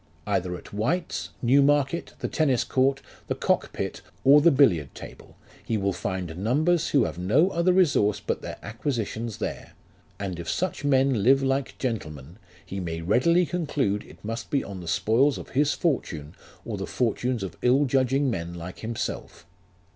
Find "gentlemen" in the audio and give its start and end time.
11.77-12.37